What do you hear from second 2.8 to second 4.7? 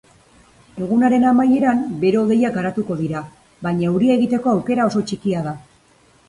dira, baina euria egiteko